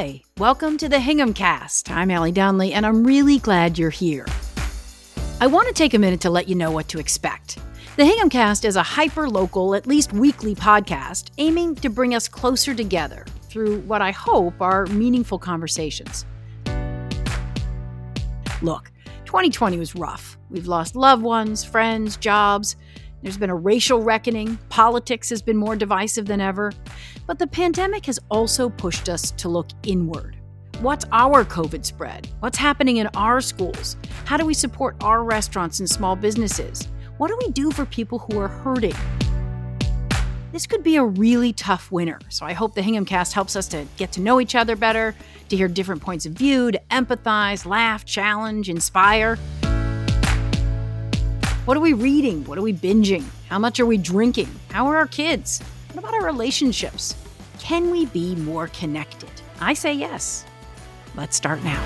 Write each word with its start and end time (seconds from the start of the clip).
Hi, 0.00 0.22
welcome 0.38 0.78
to 0.78 0.88
the 0.88 1.00
Hingham 1.00 1.34
Cast. 1.34 1.90
I'm 1.90 2.12
Ally 2.12 2.30
Donnelly, 2.30 2.72
and 2.72 2.86
I'm 2.86 3.02
really 3.02 3.40
glad 3.40 3.76
you're 3.76 3.90
here. 3.90 4.24
I 5.40 5.48
want 5.48 5.66
to 5.66 5.74
take 5.74 5.92
a 5.92 5.98
minute 5.98 6.20
to 6.20 6.30
let 6.30 6.48
you 6.48 6.54
know 6.54 6.70
what 6.70 6.86
to 6.90 7.00
expect. 7.00 7.58
The 7.96 8.04
Hingham 8.04 8.30
Cast 8.30 8.64
is 8.64 8.76
a 8.76 8.82
hyper 8.84 9.28
local, 9.28 9.74
at 9.74 9.88
least 9.88 10.12
weekly 10.12 10.54
podcast 10.54 11.30
aiming 11.38 11.74
to 11.74 11.90
bring 11.90 12.14
us 12.14 12.28
closer 12.28 12.76
together 12.76 13.26
through 13.48 13.80
what 13.80 14.00
I 14.00 14.12
hope 14.12 14.62
are 14.62 14.86
meaningful 14.86 15.40
conversations. 15.40 16.24
Look, 18.62 18.92
2020 19.24 19.78
was 19.78 19.96
rough. 19.96 20.38
We've 20.48 20.68
lost 20.68 20.94
loved 20.94 21.24
ones, 21.24 21.64
friends, 21.64 22.16
jobs. 22.16 22.76
There's 23.22 23.36
been 23.36 23.50
a 23.50 23.54
racial 23.54 24.00
reckoning. 24.00 24.56
Politics 24.68 25.28
has 25.30 25.42
been 25.42 25.56
more 25.56 25.74
divisive 25.74 26.26
than 26.26 26.40
ever. 26.40 26.72
But 27.26 27.40
the 27.40 27.48
pandemic 27.48 28.06
has 28.06 28.20
also 28.30 28.70
pushed 28.70 29.08
us 29.08 29.32
to 29.32 29.48
look 29.48 29.66
inward. 29.82 30.36
What's 30.80 31.04
our 31.10 31.44
COVID 31.44 31.84
spread? 31.84 32.28
What's 32.38 32.56
happening 32.56 32.98
in 32.98 33.08
our 33.16 33.40
schools? 33.40 33.96
How 34.24 34.36
do 34.36 34.46
we 34.46 34.54
support 34.54 34.94
our 35.02 35.24
restaurants 35.24 35.80
and 35.80 35.90
small 35.90 36.14
businesses? 36.14 36.86
What 37.16 37.28
do 37.28 37.38
we 37.44 37.50
do 37.50 37.72
for 37.72 37.84
people 37.84 38.20
who 38.20 38.38
are 38.38 38.46
hurting? 38.46 38.94
This 40.52 40.68
could 40.68 40.84
be 40.84 40.94
a 40.94 41.04
really 41.04 41.52
tough 41.52 41.90
winter, 41.90 42.20
so 42.28 42.46
I 42.46 42.52
hope 42.52 42.74
the 42.74 42.82
Hingham 42.82 43.04
cast 43.04 43.32
helps 43.32 43.56
us 43.56 43.66
to 43.68 43.84
get 43.96 44.12
to 44.12 44.20
know 44.20 44.40
each 44.40 44.54
other 44.54 44.76
better, 44.76 45.16
to 45.48 45.56
hear 45.56 45.66
different 45.66 46.00
points 46.00 46.24
of 46.24 46.32
view, 46.34 46.70
to 46.70 46.80
empathize, 46.92 47.66
laugh, 47.66 48.04
challenge, 48.04 48.68
inspire. 48.68 49.36
What 51.68 51.76
are 51.76 51.80
we 51.80 51.92
reading? 51.92 52.44
What 52.46 52.56
are 52.56 52.62
we 52.62 52.72
binging? 52.72 53.24
How 53.50 53.58
much 53.58 53.78
are 53.78 53.84
we 53.84 53.98
drinking? 53.98 54.48
How 54.70 54.86
are 54.86 54.96
our 54.96 55.06
kids? 55.06 55.60
What 55.92 56.02
about 56.02 56.14
our 56.14 56.24
relationships? 56.24 57.14
Can 57.58 57.90
we 57.90 58.06
be 58.06 58.34
more 58.36 58.68
connected? 58.68 59.28
I 59.60 59.74
say 59.74 59.92
yes. 59.92 60.46
Let's 61.14 61.36
start 61.36 61.62
now. 61.62 61.84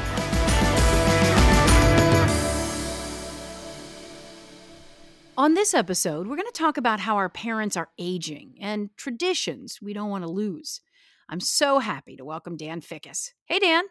On 5.36 5.54
this 5.54 5.74
episode, 5.74 6.28
we're 6.28 6.36
going 6.36 6.46
to 6.46 6.52
talk 6.52 6.76
about 6.76 7.00
how 7.00 7.16
our 7.16 7.28
parents 7.28 7.76
are 7.76 7.88
aging 7.98 8.54
and 8.60 8.96
traditions 8.96 9.80
we 9.82 9.92
don't 9.92 10.10
want 10.10 10.22
to 10.22 10.30
lose. 10.30 10.80
I'm 11.28 11.40
so 11.40 11.80
happy 11.80 12.14
to 12.18 12.24
welcome 12.24 12.56
Dan 12.56 12.82
Fickes. 12.82 13.32
Hey, 13.46 13.58
Dan. 13.58 13.82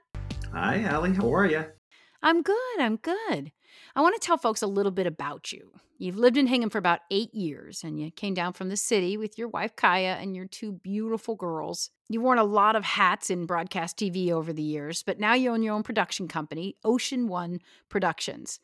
Hi, 0.54 0.84
Ally. 0.84 1.10
How 1.10 1.36
are 1.36 1.46
you? 1.48 1.66
I'm 2.24 2.44
good. 2.44 2.80
I'm 2.80 2.96
good. 2.96 3.52
I 3.96 4.02
want 4.02 4.20
to 4.20 4.26
tell 4.26 4.38
folks 4.38 4.62
a 4.62 4.68
little 4.68 4.92
bit 4.92 5.08
about 5.08 5.52
you. 5.52 5.72
You've 5.98 6.18
lived 6.18 6.38
in 6.38 6.48
Hingham 6.48 6.72
for 6.72 6.80
about 6.80 7.02
eight 7.12 7.34
years, 7.34 7.84
and 7.84 8.00
you 8.00 8.10
came 8.10 8.34
down 8.34 8.54
from 8.54 8.70
the 8.70 8.78
city 8.78 9.18
with 9.18 9.38
your 9.38 9.48
wife, 9.48 9.76
Kaya, 9.76 10.18
and 10.20 10.36
your 10.36 10.48
two 10.48 10.72
beautiful 10.72 11.36
girls. 11.36 11.92
You've 12.10 12.24
worn 12.24 12.40
a 12.40 12.44
lot 12.44 12.76
of 12.76 12.84
hats 12.84 13.30
in 13.30 13.46
broadcast 13.46 13.98
TV 13.98 14.32
over 14.32 14.52
the 14.52 14.64
years, 14.64 15.04
but 15.04 15.20
now 15.20 15.34
you 15.36 15.52
own 15.52 15.62
your 15.62 15.76
own 15.76 15.84
production 15.84 16.28
company, 16.28 16.76
Ocean 16.84 17.28
One 17.28 17.60
Productions. 17.88 18.60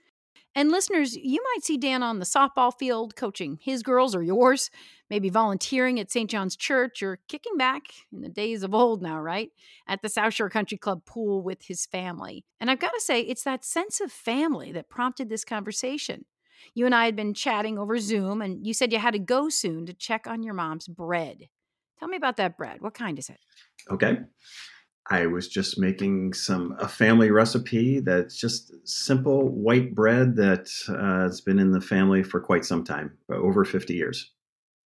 And 0.58 0.72
listeners, 0.72 1.16
you 1.16 1.40
might 1.54 1.64
see 1.64 1.78
Dan 1.78 2.02
on 2.02 2.18
the 2.18 2.26
softball 2.26 2.74
field 2.76 3.16
coaching 3.16 3.60
his 3.62 3.84
girls 3.84 4.16
or 4.16 4.24
yours, 4.24 4.72
maybe 5.08 5.30
volunteering 5.30 6.00
at 6.00 6.10
St. 6.10 6.28
John's 6.28 6.56
Church 6.56 7.04
or 7.04 7.20
kicking 7.28 7.58
back 7.58 7.84
in 8.12 8.22
the 8.22 8.28
days 8.28 8.64
of 8.64 8.74
old 8.74 9.04
now, 9.04 9.22
right? 9.22 9.52
At 9.88 10.02
the 10.02 10.10
South 10.10 10.34
Shore 10.34 10.50
Country 10.50 10.80
Club 10.80 11.06
pool 11.06 11.44
with 11.44 11.62
his 11.62 11.86
family. 11.86 12.44
And 12.60 12.72
I've 12.72 12.80
got 12.80 12.90
to 12.90 13.00
say, 13.00 13.22
it's 13.22 13.44
that 13.44 13.64
sense 13.64 14.02
of 14.02 14.12
family 14.12 14.72
that 14.72 14.90
prompted 14.90 15.30
this 15.30 15.46
conversation. 15.46 16.26
You 16.74 16.88
and 16.88 16.96
I 16.96 17.06
had 17.06 17.16
been 17.16 17.36
chatting 17.36 17.78
over 17.78 18.00
Zoom, 18.00 18.42
and 18.42 18.66
you 18.66 18.74
said 18.74 18.92
you 18.92 18.98
had 18.98 19.14
to 19.14 19.20
go 19.20 19.50
soon 19.50 19.86
to 19.86 19.94
check 19.94 20.26
on 20.26 20.42
your 20.42 20.56
mom's 20.56 20.88
bread. 20.88 21.50
Tell 22.00 22.08
me 22.08 22.18
about 22.18 22.38
that 22.38 22.58
bread. 22.58 22.82
What 22.82 22.96
kind 22.96 23.20
is 23.20 23.30
it? 23.30 23.40
Okay. 23.92 24.18
I 25.10 25.26
was 25.26 25.48
just 25.48 25.80
making 25.80 26.34
some 26.34 26.76
a 26.80 26.88
family 26.88 27.32
recipe 27.32 28.00
that's 28.00 28.36
just 28.36 28.74
simple 28.88 29.50
white 29.50 29.96
bread 29.96 30.36
that 30.36 30.70
uh, 30.90 31.24
has 31.24 31.40
been 31.40 31.60
in 31.60 31.72
the 31.72 31.82
family 31.82 32.24
for 32.24 32.42
quite 32.42 32.66
some 32.66 32.84
time, 32.84 33.18
over 33.30 33.64
50 33.64 33.94
years. 33.94 34.32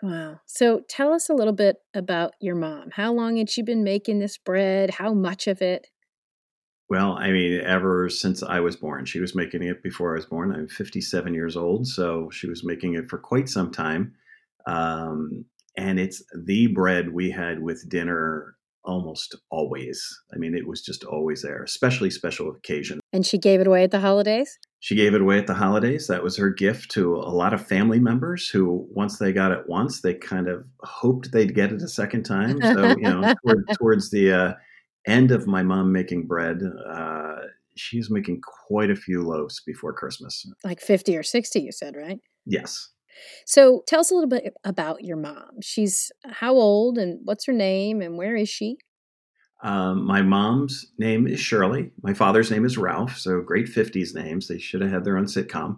Wow. 0.02 0.40
So 0.46 0.80
tell 0.88 1.12
us 1.12 1.30
a 1.30 1.34
little 1.34 1.52
bit 1.52 1.76
about 1.94 2.34
your 2.40 2.56
mom. 2.56 2.90
How 2.90 3.12
long 3.12 3.36
had 3.36 3.48
she 3.48 3.62
been 3.62 3.84
making 3.84 4.18
this 4.18 4.36
bread? 4.36 4.90
How 4.90 5.14
much 5.14 5.46
of 5.46 5.62
it? 5.62 5.86
Well, 6.90 7.12
I 7.12 7.30
mean, 7.30 7.60
ever 7.60 8.10
since 8.10 8.42
I 8.42 8.60
was 8.60 8.76
born. 8.76 9.06
She 9.06 9.20
was 9.20 9.34
making 9.34 9.62
it 9.62 9.82
before 9.82 10.12
I 10.12 10.16
was 10.16 10.26
born. 10.26 10.52
I'm 10.52 10.68
57 10.68 11.32
years 11.32 11.56
old, 11.56 11.86
so 11.86 12.28
she 12.30 12.48
was 12.48 12.64
making 12.64 12.94
it 12.94 13.08
for 13.08 13.16
quite 13.16 13.48
some 13.48 13.70
time. 13.70 14.14
Um, 14.66 15.46
and 15.76 15.98
it's 15.98 16.22
the 16.36 16.66
bread 16.66 17.12
we 17.14 17.30
had 17.30 17.62
with 17.62 17.88
dinner 17.88 18.56
almost 18.84 19.36
always. 19.50 20.04
I 20.34 20.38
mean, 20.38 20.54
it 20.54 20.66
was 20.66 20.82
just 20.82 21.04
always 21.04 21.42
there, 21.42 21.62
especially 21.62 22.10
special 22.10 22.50
occasion. 22.50 23.00
And 23.12 23.26
she 23.26 23.38
gave 23.38 23.60
it 23.60 23.66
away 23.66 23.84
at 23.84 23.90
the 23.90 24.00
holidays? 24.00 24.58
She 24.80 24.96
gave 24.96 25.14
it 25.14 25.20
away 25.20 25.38
at 25.38 25.46
the 25.46 25.54
holidays. 25.54 26.08
That 26.08 26.24
was 26.24 26.36
her 26.36 26.50
gift 26.50 26.90
to 26.92 27.14
a 27.14 27.30
lot 27.30 27.54
of 27.54 27.64
family 27.64 28.00
members 28.00 28.48
who, 28.48 28.86
once 28.90 29.18
they 29.18 29.32
got 29.32 29.52
it 29.52 29.68
once, 29.68 30.00
they 30.00 30.14
kind 30.14 30.48
of 30.48 30.64
hoped 30.80 31.30
they'd 31.30 31.54
get 31.54 31.72
it 31.72 31.82
a 31.82 31.88
second 31.88 32.24
time. 32.24 32.60
So, 32.60 32.88
you 32.96 33.02
know, 33.02 33.34
toward, 33.46 33.64
towards 33.78 34.10
the 34.10 34.32
uh, 34.32 34.54
end 35.06 35.30
of 35.30 35.46
my 35.46 35.62
mom 35.62 35.92
making 35.92 36.26
bread, 36.26 36.62
uh, 36.88 37.36
she's 37.76 38.10
making 38.10 38.40
quite 38.68 38.90
a 38.90 38.96
few 38.96 39.22
loaves 39.22 39.62
before 39.64 39.92
Christmas. 39.92 40.44
Like 40.64 40.80
50 40.80 41.16
or 41.16 41.22
60, 41.22 41.60
you 41.60 41.72
said, 41.72 41.94
right? 41.94 42.18
Yes. 42.44 42.88
So 43.46 43.82
tell 43.86 44.00
us 44.00 44.10
a 44.10 44.14
little 44.14 44.28
bit 44.28 44.54
about 44.64 45.04
your 45.04 45.16
mom. 45.16 45.60
She's 45.62 46.10
how 46.24 46.54
old 46.54 46.98
and 46.98 47.20
what's 47.24 47.46
her 47.46 47.52
name 47.52 48.00
and 48.00 48.16
where 48.16 48.36
is 48.36 48.48
she? 48.48 48.78
Um, 49.62 50.04
my 50.04 50.22
mom's 50.22 50.92
name 50.98 51.26
is 51.26 51.38
Shirley. 51.38 51.92
My 52.02 52.14
father's 52.14 52.50
name 52.50 52.64
is 52.64 52.76
Ralph. 52.76 53.16
So 53.16 53.40
great 53.40 53.66
50s 53.66 54.14
names. 54.14 54.48
They 54.48 54.58
should 54.58 54.80
have 54.80 54.90
had 54.90 55.04
their 55.04 55.16
own 55.16 55.26
sitcom. 55.26 55.76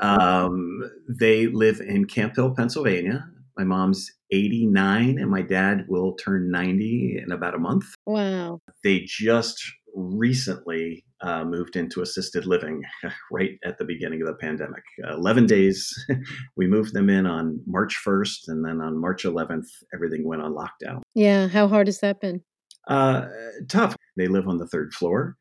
um, 0.00 0.82
they 1.08 1.46
live 1.46 1.80
in 1.80 2.04
Camp 2.04 2.36
Hill, 2.36 2.54
Pennsylvania. 2.54 3.26
My 3.56 3.64
mom's 3.64 4.12
89 4.32 5.18
and 5.18 5.30
my 5.30 5.40
dad 5.40 5.86
will 5.88 6.14
turn 6.14 6.50
90 6.50 7.22
in 7.24 7.32
about 7.32 7.54
a 7.54 7.58
month. 7.58 7.86
Wow. 8.04 8.60
They 8.84 9.00
just 9.06 9.62
recently 9.94 11.05
uh, 11.22 11.44
moved 11.44 11.76
into 11.76 12.02
assisted 12.02 12.46
living 12.46 12.82
right 13.32 13.58
at 13.64 13.78
the 13.78 13.84
beginning 13.84 14.20
of 14.20 14.28
the 14.28 14.34
pandemic. 14.34 14.82
Uh, 15.06 15.14
11 15.14 15.46
days, 15.46 15.94
we 16.56 16.66
moved 16.66 16.92
them 16.92 17.08
in 17.08 17.26
on 17.26 17.60
March 17.66 17.98
1st, 18.04 18.48
and 18.48 18.64
then 18.64 18.80
on 18.80 19.00
March 19.00 19.24
11th, 19.24 19.66
everything 19.94 20.26
went 20.26 20.42
on 20.42 20.54
lockdown. 20.54 21.00
Yeah, 21.14 21.48
how 21.48 21.68
hard 21.68 21.86
has 21.86 22.00
that 22.00 22.20
been? 22.20 22.42
Uh, 22.88 23.26
tough. 23.68 23.96
They 24.16 24.28
live 24.28 24.48
on 24.48 24.58
the 24.58 24.66
third 24.66 24.92
floor. 24.94 25.36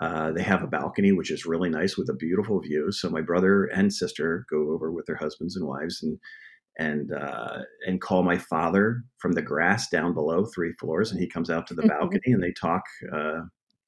Uh, 0.00 0.32
they 0.32 0.42
have 0.42 0.62
a 0.62 0.68
balcony, 0.68 1.12
which 1.12 1.30
is 1.30 1.46
really 1.46 1.68
nice 1.68 1.96
with 1.96 2.08
a 2.08 2.14
beautiful 2.14 2.60
view. 2.60 2.90
So 2.92 3.10
my 3.10 3.20
brother 3.20 3.64
and 3.64 3.92
sister 3.92 4.46
go 4.50 4.70
over 4.72 4.92
with 4.92 5.06
their 5.06 5.16
husbands 5.16 5.56
and 5.56 5.66
wives 5.66 6.02
and 6.02 6.18
and 6.78 7.12
uh, 7.12 7.58
and 7.86 8.00
call 8.00 8.22
my 8.22 8.38
father 8.38 9.02
from 9.18 9.32
the 9.32 9.42
grass 9.42 9.88
down 9.90 10.14
below 10.14 10.46
three 10.46 10.72
floors, 10.78 11.10
and 11.10 11.20
he 11.20 11.28
comes 11.28 11.50
out 11.50 11.66
to 11.66 11.74
the 11.74 11.82
balcony 11.82 12.32
and 12.32 12.42
they 12.42 12.52
talk 12.52 12.82
uh, 13.12 13.40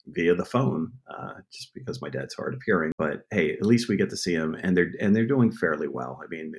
via 0.07 0.35
the 0.35 0.45
phone, 0.45 0.91
uh, 1.07 1.33
just 1.51 1.73
because 1.73 2.01
my 2.01 2.09
dad's 2.09 2.33
hard 2.33 2.53
of 2.53 2.61
hearing. 2.65 2.91
But 2.97 3.25
hey, 3.31 3.53
at 3.53 3.65
least 3.65 3.87
we 3.87 3.97
get 3.97 4.09
to 4.09 4.17
see 4.17 4.33
him, 4.33 4.55
and 4.61 4.75
they're 4.75 4.91
and 4.99 5.15
they're 5.15 5.25
doing 5.25 5.51
fairly 5.51 5.87
well. 5.87 6.19
I 6.23 6.27
mean, 6.27 6.53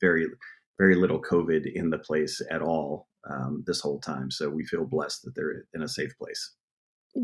very 0.00 0.26
very 0.78 0.94
little 0.94 1.20
COVID 1.20 1.70
in 1.72 1.90
the 1.90 1.98
place 1.98 2.40
at 2.50 2.62
all 2.62 3.08
um, 3.28 3.64
this 3.66 3.80
whole 3.80 4.00
time, 4.00 4.30
so 4.30 4.48
we 4.48 4.64
feel 4.64 4.84
blessed 4.84 5.24
that 5.24 5.34
they're 5.34 5.64
in 5.74 5.82
a 5.82 5.88
safe 5.88 6.16
place. 6.18 6.54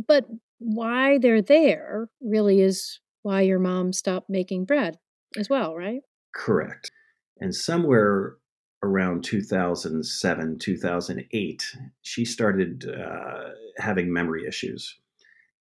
But 0.07 0.27
why 0.59 1.19
they're 1.19 1.43
there 1.43 2.09
really 2.21 2.61
is 2.61 3.01
why 3.23 3.43
your 3.43 3.59
mom 3.59 3.93
stopped 3.93 4.29
making 4.29 4.65
bread 4.65 4.99
as 5.39 5.49
well, 5.49 5.75
right? 5.75 6.01
Correct. 6.35 6.91
And 7.41 7.55
somewhere 7.55 8.37
around 8.83 9.25
2007, 9.25 10.59
2008, 10.59 11.77
she 12.03 12.25
started 12.25 12.87
uh, 12.89 13.51
having 13.79 14.13
memory 14.13 14.47
issues 14.47 14.99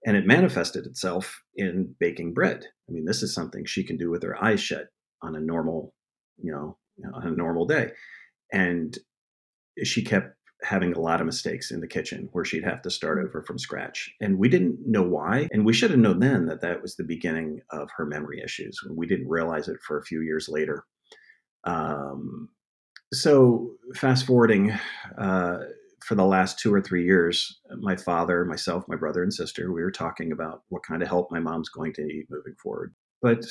and 0.05 0.17
it 0.17 0.27
manifested 0.27 0.87
itself 0.87 1.43
in 1.57 1.95
baking 2.01 2.35
bread. 2.35 2.65
I 2.89 2.93
mean, 2.93 3.05
this 3.05 3.23
is 3.23 3.35
something 3.35 3.65
she 3.65 3.85
can 3.85 3.97
do 3.97 4.11
with 4.11 4.23
her 4.23 4.43
eyes 4.43 4.61
shut 4.61 4.87
on 5.23 5.37
a 5.37 5.41
normal, 5.41 5.95
you 6.39 6.53
know, 6.53 6.77
on 7.15 7.27
a 7.27 7.31
normal 7.31 7.67
day. 7.67 7.91
And 8.53 8.97
she 9.85 10.03
kept 10.03 10.37
having 10.63 10.93
a 10.93 11.01
lot 11.01 11.21
of 11.21 11.27
mistakes 11.27 11.71
in 11.71 11.81
the 11.81 11.89
kitchen 11.89 12.29
where 12.33 12.45
she'd 12.45 12.65
have 12.65 12.83
to 12.83 12.91
start 12.91 13.19
mm. 13.19 13.27
over 13.27 13.43
from 13.43 13.59
scratch. 13.59 14.11
And 14.21 14.39
we 14.39 14.49
didn't 14.49 14.79
know 14.87 15.03
why. 15.03 15.49
And 15.51 15.65
we 15.65 15.73
should 15.73 15.91
have 15.91 15.99
known 15.99 16.21
then 16.21 16.47
that 16.47 16.61
that 16.61 16.83
was 16.83 16.97
the 16.97 17.05
beginning 17.05 17.61
of 17.71 17.89
her 17.97 18.07
memory 18.07 18.41
issues. 18.45 18.79
We 18.89 19.07
didn't 19.07 19.29
realize 19.29 19.69
it 19.69 19.79
for 19.87 19.99
a 19.99 20.05
few 20.05 20.23
years 20.23 20.49
later. 20.49 20.85
Um, 21.65 22.49
so, 23.13 23.73
fast 23.95 24.27
forwarding, 24.27 24.73
uh, 25.19 25.59
for 26.05 26.15
the 26.15 26.25
last 26.25 26.59
two 26.59 26.73
or 26.73 26.81
three 26.81 27.05
years, 27.05 27.61
my 27.79 27.97
father, 27.97 28.45
myself, 28.45 28.85
my 28.89 28.97
brother, 28.97 29.23
and 29.23 29.33
sister, 29.33 29.73
we 29.73 29.83
were 29.83 29.91
talking 29.91 30.33
about 30.33 30.63
what 30.69 30.85
kind 30.85 31.03
of 31.03 31.09
help 31.09 31.31
my 31.31 31.41
mom's 31.41 31.69
going 31.69 31.93
to 31.95 32.05
need 32.05 32.27
moving 32.31 32.55
forward. 32.63 32.95
But 33.21 33.45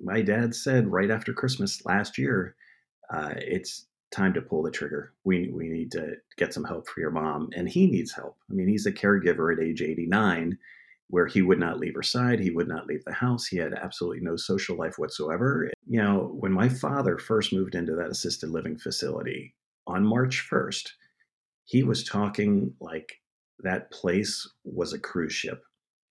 my 0.00 0.20
dad 0.22 0.54
said 0.54 0.88
right 0.88 1.10
after 1.10 1.32
Christmas 1.32 1.84
last 1.84 2.18
year, 2.18 2.56
uh, 3.12 3.34
it's 3.36 3.86
time 4.10 4.32
to 4.34 4.42
pull 4.42 4.62
the 4.62 4.70
trigger. 4.70 5.12
We 5.24 5.50
we 5.52 5.68
need 5.68 5.90
to 5.92 6.14
get 6.36 6.54
some 6.54 6.64
help 6.64 6.88
for 6.88 7.00
your 7.00 7.10
mom, 7.10 7.50
and 7.56 7.68
he 7.68 7.86
needs 7.86 8.12
help. 8.12 8.36
I 8.50 8.54
mean, 8.54 8.68
he's 8.68 8.86
a 8.86 8.92
caregiver 8.92 9.52
at 9.52 9.62
age 9.62 9.82
89, 9.82 10.58
where 11.08 11.26
he 11.26 11.42
would 11.42 11.58
not 11.58 11.78
leave 11.78 11.94
her 11.94 12.02
side, 12.02 12.40
he 12.40 12.50
would 12.50 12.68
not 12.68 12.86
leave 12.86 13.04
the 13.04 13.12
house, 13.12 13.46
he 13.46 13.56
had 13.56 13.74
absolutely 13.74 14.20
no 14.20 14.36
social 14.36 14.76
life 14.76 14.98
whatsoever. 14.98 15.70
You 15.86 16.02
know, 16.02 16.30
when 16.38 16.52
my 16.52 16.68
father 16.68 17.18
first 17.18 17.52
moved 17.52 17.74
into 17.74 17.94
that 17.96 18.10
assisted 18.10 18.50
living 18.50 18.78
facility 18.78 19.54
on 19.86 20.06
March 20.06 20.46
1st, 20.50 20.88
he 21.64 21.82
was 21.82 22.04
talking 22.04 22.72
like 22.80 23.20
that 23.60 23.90
place 23.90 24.48
was 24.64 24.92
a 24.92 24.98
cruise 24.98 25.32
ship. 25.32 25.62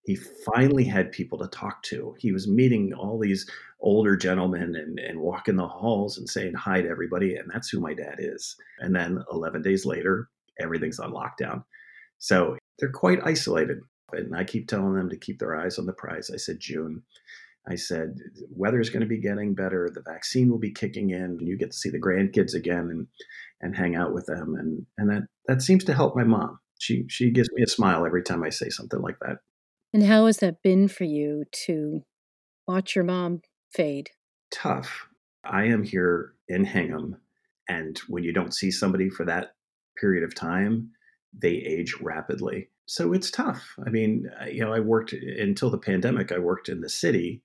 He 0.06 0.18
finally 0.54 0.84
had 0.84 1.12
people 1.12 1.38
to 1.40 1.48
talk 1.48 1.82
to. 1.84 2.16
He 2.20 2.34
was 2.34 2.48
meeting 2.48 2.94
all 2.94 3.20
these 3.20 3.50
older 3.80 4.18
gentlemen 4.18 4.76
and, 4.76 5.00
and 5.00 5.20
walking 5.20 5.56
the 5.56 5.68
halls 5.68 6.18
and 6.18 6.28
saying 6.28 6.56
hi 6.56 6.82
to 6.82 6.90
everybody. 6.90 7.36
And 7.36 7.50
that's 7.50 7.70
who 7.70 7.80
my 7.80 7.94
dad 7.94 8.16
is. 8.20 8.56
And 8.80 8.94
then 8.94 9.24
11 9.32 9.62
days 9.62 9.86
later, 9.86 10.30
everything's 10.60 11.00
on 11.00 11.14
lockdown. 11.14 11.64
So 12.18 12.58
they're 12.80 12.92
quite 12.92 13.20
isolated. 13.24 13.80
And 14.12 14.36
I 14.36 14.44
keep 14.44 14.68
telling 14.68 14.96
them 14.96 15.10
to 15.10 15.18
keep 15.18 15.40
their 15.40 15.56
eyes 15.56 15.80
on 15.80 15.86
the 15.86 15.94
prize. 15.94 16.30
I 16.34 16.38
said, 16.38 16.60
June, 16.60 17.02
I 17.68 17.76
said, 17.76 18.18
weather's 18.50 18.90
going 18.90 19.02
to 19.02 19.08
be 19.08 19.22
getting 19.22 19.56
better. 19.56 19.90
The 19.90 20.02
vaccine 20.02 20.50
will 20.50 20.60
be 20.60 20.72
kicking 20.72 21.12
in. 21.12 21.24
And 21.24 21.48
you 21.48 21.58
get 21.58 21.72
to 21.72 21.78
see 21.78 21.90
the 21.90 22.02
grandkids 22.02 22.54
again 22.54 22.90
and, 22.92 23.08
and 23.64 23.76
hang 23.76 23.96
out 23.96 24.14
with 24.14 24.26
them. 24.26 24.56
And, 24.60 24.86
and 24.98 25.10
that, 25.10 25.24
that 25.48 25.62
seems 25.62 25.84
to 25.86 25.94
help 25.94 26.16
my 26.16 26.24
mom. 26.24 26.60
She, 26.80 27.06
she 27.08 27.32
gives 27.32 27.50
me 27.54 27.64
a 27.64 27.70
smile 27.70 28.06
every 28.06 28.22
time 28.22 28.44
I 28.44 28.50
say 28.50 28.70
something 28.70 29.02
like 29.02 29.18
that. 29.22 29.38
And 29.94 30.04
how 30.04 30.26
has 30.26 30.38
that 30.38 30.62
been 30.62 30.88
for 30.88 31.06
you 31.06 31.46
to 31.66 32.02
watch 32.68 32.96
your 32.96 33.06
mom 33.06 33.42
fade? 33.72 34.10
Tough. 34.52 35.08
I 35.46 35.66
am 35.66 35.84
here 35.84 36.34
in 36.48 36.66
Hingham, 36.66 37.18
and 37.68 38.00
when 38.08 38.24
you 38.24 38.34
don't 38.34 38.54
see 38.54 38.72
somebody 38.72 39.10
for 39.10 39.26
that 39.26 39.56
period 39.98 40.24
of 40.24 40.36
time, 40.36 40.90
they 41.38 41.50
age 41.50 41.96
rapidly. 42.02 42.70
So 42.86 43.14
it's 43.14 43.32
tough. 43.32 43.76
I 43.86 43.90
mean, 43.90 44.30
you 44.52 44.64
know, 44.64 44.74
I 44.74 44.80
worked 44.80 45.14
until 45.14 45.70
the 45.70 45.78
pandemic, 45.78 46.32
I 46.32 46.40
worked 46.40 46.70
in 46.70 46.82
the 46.82 46.90
city, 46.90 47.42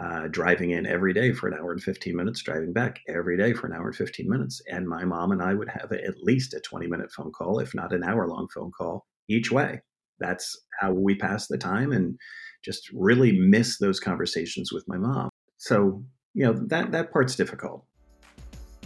uh, 0.00 0.28
driving 0.28 0.70
in 0.70 0.86
every 0.86 1.12
day 1.12 1.32
for 1.32 1.48
an 1.48 1.54
hour 1.54 1.72
and 1.72 1.82
15 1.82 2.16
minutes, 2.16 2.42
driving 2.42 2.72
back 2.72 3.00
every 3.08 3.36
day 3.36 3.52
for 3.52 3.66
an 3.66 3.74
hour 3.74 3.88
and 3.88 3.96
15 3.96 4.28
minutes. 4.28 4.62
And 4.68 4.88
my 4.88 5.04
mom 5.04 5.32
and 5.32 5.42
I 5.42 5.54
would 5.54 5.68
have 5.68 5.92
at 5.92 6.22
least 6.22 6.54
a 6.54 6.60
20 6.60 6.86
minute 6.86 7.12
phone 7.12 7.32
call, 7.32 7.58
if 7.58 7.74
not 7.74 7.92
an 7.92 8.02
hour 8.02 8.26
long 8.26 8.48
phone 8.54 8.70
call 8.70 9.06
each 9.28 9.52
way 9.52 9.80
that's 10.22 10.58
how 10.80 10.92
we 10.92 11.14
pass 11.14 11.48
the 11.48 11.58
time 11.58 11.92
and 11.92 12.16
just 12.64 12.88
really 12.94 13.38
miss 13.38 13.78
those 13.78 14.00
conversations 14.00 14.72
with 14.72 14.84
my 14.86 14.96
mom. 14.96 15.28
So, 15.58 16.04
you 16.32 16.44
know, 16.44 16.54
that 16.68 16.92
that 16.92 17.12
part's 17.12 17.36
difficult. 17.36 17.84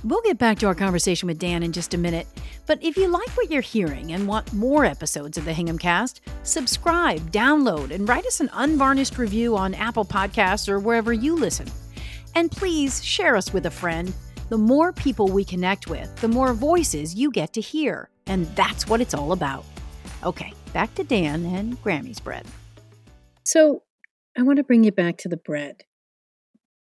We'll 0.07 0.23
get 0.23 0.39
back 0.39 0.61
to 0.61 0.67
our 0.67 0.75
conversation 0.77 1.27
with 1.27 1.41
Dan 1.41 1.65
in 1.65 1.73
just 1.73 1.93
a 1.93 1.99
minute. 1.99 2.29
But 2.67 2.81
if 2.81 2.97
you 2.97 3.09
like 3.09 3.29
what 3.31 3.51
you're 3.51 3.61
hearing 3.61 4.13
and 4.13 4.29
want 4.29 4.53
more 4.53 4.85
episodes 4.85 5.37
of 5.37 5.45
the 5.45 5.53
Hingham 5.53 5.79
Cast, 5.79 6.21
subscribe, 6.45 7.33
download, 7.33 7.91
and 7.91 8.09
write 8.09 8.25
us 8.25 8.39
an 8.39 8.49
unvarnished 8.53 9.19
review 9.19 9.57
on 9.57 9.75
Apple 9.75 10.05
Podcasts 10.05 10.69
or 10.69 10.79
wherever 10.79 11.13
you 11.13 11.35
listen. 11.35 11.67
And 12.37 12.53
please 12.53 13.05
share 13.05 13.35
us 13.35 13.53
with 13.53 13.67
a 13.67 13.71
friend. 13.71 14.15
The 14.49 14.57
more 14.57 14.93
people 14.93 15.27
we 15.27 15.45
connect 15.45 15.89
with, 15.89 16.15
the 16.21 16.29
more 16.29 16.53
voices 16.55 17.17
you 17.17 17.33
get 17.33 17.53
to 17.55 17.61
hear. 17.61 18.09
And 18.29 18.47
that's 18.55 18.87
what 18.87 19.01
it's 19.01 19.13
all 19.13 19.33
about. 19.33 19.65
Okay, 20.23 20.53
back 20.73 20.95
to 20.95 21.03
Dan 21.03 21.45
and 21.47 21.83
Grammy's 21.83 22.21
bread. 22.21 22.47
So, 23.43 23.83
I 24.39 24.43
want 24.43 24.59
to 24.59 24.65
bring 24.65 24.85
you 24.85 24.93
back 24.93 25.17
to 25.19 25.29
the 25.29 25.37
bread. 25.37 25.83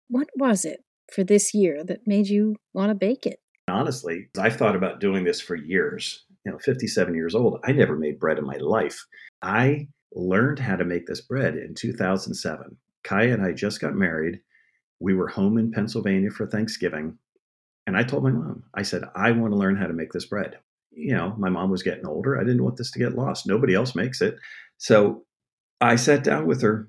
What 0.09 0.29
was 0.37 0.67
it 0.67 0.84
for 1.15 1.25
this 1.25 1.55
year 1.55 1.85
that 1.85 2.07
made 2.07 2.29
you 2.29 2.57
want 2.73 2.91
to 2.91 2.95
bake 2.95 3.27
it? 3.27 3.41
Honestly, 3.69 4.29
I've 4.39 4.57
thought 4.57 4.77
about 4.77 5.01
doing 5.01 5.25
this 5.25 5.41
for 5.41 5.55
years. 5.55 6.25
You 6.45 6.53
know, 6.53 6.59
57 6.59 7.15
years 7.15 7.35
old, 7.35 7.61
I 7.65 7.73
never 7.73 7.97
made 7.97 8.19
bread 8.19 8.39
in 8.39 8.45
my 8.45 8.59
life. 8.59 9.07
I 9.41 9.89
learned 10.13 10.59
how 10.59 10.77
to 10.77 10.85
make 10.85 11.07
this 11.07 11.23
bread 11.23 11.57
in 11.57 11.75
2007. 11.75 12.77
Kaya 13.03 13.33
and 13.33 13.45
I 13.45 13.53
just 13.53 13.81
got 13.81 13.95
married. 13.95 14.41
We 15.01 15.15
were 15.15 15.29
home 15.29 15.59
in 15.59 15.73
Pennsylvania 15.73 16.31
for 16.31 16.47
Thanksgiving. 16.47 17.19
And 17.87 17.97
I 17.97 18.03
told 18.03 18.25
my 18.25 18.31
mom, 18.31 18.65
I 18.75 18.83
said, 18.83 19.05
I 19.15 19.33
want 19.33 19.53
to 19.53 19.59
learn 19.59 19.77
how 19.77 19.87
to 19.87 19.93
make 19.93 20.13
this 20.13 20.27
bread 20.27 20.59
you 20.97 21.15
know, 21.15 21.35
my 21.39 21.49
mom 21.49 21.71
was 21.71 21.83
getting 21.83 22.07
older. 22.07 22.39
I 22.39 22.45
didn't 22.45 22.65
want 22.65 22.77
this 22.77 22.91
to 22.93 22.99
get 22.99 23.15
lost. 23.15 23.47
Nobody 23.47 23.75
else 23.75 23.95
makes 23.95 24.21
it. 24.21 24.37
So 24.79 25.25
I 25.81 25.97
sat 25.97 26.25
down 26.25 26.47
with 26.47 26.63
her. 26.63 26.89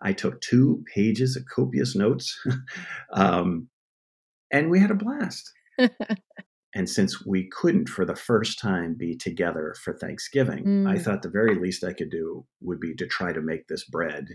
I 0.00 0.12
took 0.12 0.40
two 0.40 0.84
pages 0.94 1.36
of 1.36 1.44
copious 1.52 1.96
notes, 1.96 2.38
um, 3.12 3.68
and 4.52 4.70
we 4.70 4.78
had 4.78 4.90
a 4.90 4.94
blast. 4.94 5.50
and 6.74 6.88
since 6.88 7.24
we 7.24 7.48
couldn't, 7.48 7.88
for 7.88 8.04
the 8.04 8.16
first 8.16 8.58
time, 8.58 8.94
be 8.98 9.16
together 9.16 9.74
for 9.82 9.96
Thanksgiving, 9.96 10.64
mm. 10.64 10.88
I 10.88 10.98
thought 10.98 11.22
the 11.22 11.30
very 11.30 11.54
least 11.54 11.84
I 11.84 11.92
could 11.92 12.10
do 12.10 12.44
would 12.60 12.80
be 12.80 12.94
to 12.96 13.06
try 13.06 13.32
to 13.32 13.40
make 13.40 13.66
this 13.68 13.84
bread 13.84 14.26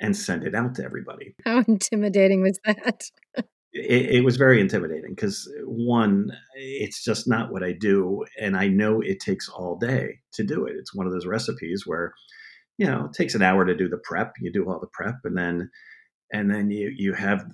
and 0.00 0.16
send 0.16 0.44
it 0.44 0.54
out 0.54 0.74
to 0.76 0.84
everybody. 0.84 1.34
How 1.44 1.64
intimidating 1.68 2.42
was 2.42 2.58
that? 2.64 3.10
it, 3.72 4.16
it 4.16 4.24
was 4.24 4.36
very 4.36 4.60
intimidating 4.60 5.14
because 5.14 5.50
one, 5.64 6.30
it's 6.54 7.02
just 7.02 7.28
not 7.28 7.52
what 7.52 7.62
I 7.62 7.72
do, 7.72 8.24
and 8.40 8.56
I 8.56 8.68
know 8.68 9.00
it 9.00 9.20
takes 9.20 9.48
all 9.48 9.76
day 9.76 10.20
to 10.34 10.44
do 10.44 10.66
it. 10.66 10.76
It's 10.76 10.94
one 10.94 11.06
of 11.06 11.12
those 11.12 11.26
recipes 11.26 11.84
where, 11.86 12.14
you 12.78 12.86
know, 12.86 13.06
it 13.06 13.12
takes 13.12 13.34
an 13.34 13.42
hour 13.42 13.64
to 13.64 13.76
do 13.76 13.88
the 13.88 13.98
prep. 13.98 14.34
You 14.40 14.52
do 14.52 14.68
all 14.68 14.80
the 14.80 14.88
prep, 14.92 15.16
and 15.24 15.36
then, 15.36 15.70
and 16.32 16.50
then 16.50 16.70
you 16.70 16.92
you 16.96 17.12
have 17.14 17.44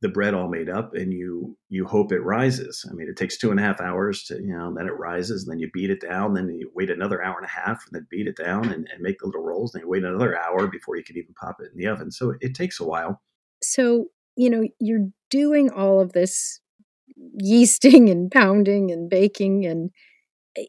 the 0.00 0.08
bread 0.08 0.32
all 0.32 0.48
made 0.48 0.68
up 0.68 0.94
and 0.94 1.12
you 1.12 1.56
you 1.70 1.84
hope 1.84 2.12
it 2.12 2.20
rises 2.20 2.86
i 2.88 2.94
mean 2.94 3.08
it 3.08 3.16
takes 3.16 3.36
two 3.36 3.50
and 3.50 3.58
a 3.58 3.62
half 3.64 3.80
hours 3.80 4.22
to 4.22 4.36
you 4.36 4.56
know 4.56 4.72
then 4.72 4.86
it 4.86 4.96
rises 4.96 5.42
and 5.42 5.50
then 5.50 5.58
you 5.58 5.68
beat 5.74 5.90
it 5.90 6.00
down 6.00 6.34
then 6.34 6.48
you 6.56 6.70
wait 6.72 6.88
another 6.88 7.20
hour 7.20 7.36
and 7.36 7.44
a 7.44 7.50
half 7.50 7.82
and 7.84 7.90
then 7.90 8.06
beat 8.08 8.28
it 8.28 8.36
down 8.36 8.66
and, 8.66 8.86
and 8.92 9.02
make 9.02 9.18
the 9.18 9.26
little 9.26 9.42
rolls 9.42 9.74
and 9.74 9.82
you 9.82 9.88
wait 9.88 10.04
another 10.04 10.38
hour 10.38 10.68
before 10.68 10.96
you 10.96 11.02
can 11.02 11.16
even 11.16 11.34
pop 11.34 11.56
it 11.58 11.72
in 11.72 11.76
the 11.76 11.88
oven 11.88 12.12
so 12.12 12.30
it, 12.30 12.36
it 12.42 12.54
takes 12.54 12.78
a 12.78 12.84
while 12.84 13.20
so 13.60 14.06
you 14.38 14.48
know, 14.48 14.62
you're 14.78 15.08
doing 15.30 15.68
all 15.68 16.00
of 16.00 16.12
this 16.12 16.60
yeasting 17.42 18.08
and 18.10 18.30
pounding 18.30 18.90
and 18.92 19.10
baking, 19.10 19.66
and 19.66 19.90
eh, 20.56 20.66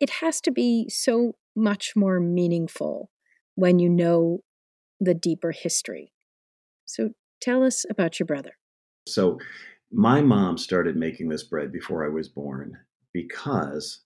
it 0.00 0.10
has 0.10 0.40
to 0.42 0.52
be 0.52 0.88
so 0.90 1.32
much 1.56 1.96
more 1.96 2.20
meaningful 2.20 3.08
when 3.54 3.78
you 3.78 3.88
know 3.88 4.40
the 5.00 5.14
deeper 5.14 5.52
history. 5.52 6.12
So 6.84 7.10
tell 7.40 7.62
us 7.62 7.84
about 7.88 8.18
your 8.18 8.26
brother. 8.26 8.56
So, 9.06 9.38
my 9.92 10.22
mom 10.22 10.58
started 10.58 10.96
making 10.96 11.28
this 11.28 11.44
bread 11.44 11.70
before 11.70 12.04
I 12.04 12.08
was 12.08 12.28
born 12.28 12.78
because 13.12 14.00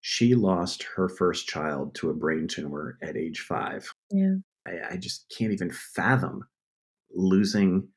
she 0.00 0.34
lost 0.34 0.84
her 0.94 1.08
first 1.08 1.48
child 1.48 1.94
to 1.96 2.10
a 2.10 2.14
brain 2.14 2.46
tumor 2.46 2.98
at 3.02 3.16
age 3.16 3.40
five. 3.40 3.92
Yeah. 4.10 4.34
I, 4.66 4.92
I 4.92 4.96
just 4.96 5.32
can't 5.36 5.52
even 5.52 5.70
fathom 5.70 6.44
losing 7.14 7.88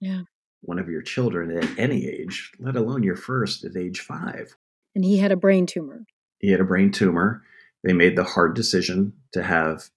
yeah. 0.00 0.22
one 0.62 0.78
of 0.78 0.88
your 0.88 1.02
children 1.02 1.56
at 1.56 1.78
any 1.78 2.06
age, 2.06 2.52
let 2.58 2.76
alone 2.76 3.02
your 3.02 3.16
first 3.16 3.64
at 3.64 3.76
age 3.76 4.00
five. 4.00 4.56
And 4.94 5.04
he 5.04 5.18
had 5.18 5.30
a 5.30 5.36
brain 5.36 5.66
tumor. 5.66 6.04
He 6.40 6.50
had 6.50 6.60
a 6.60 6.64
brain 6.64 6.90
tumor. 6.90 7.42
They 7.84 7.92
made 7.92 8.16
the 8.16 8.24
hard 8.24 8.54
decision 8.54 9.12
to 9.32 9.42
have 9.42 9.90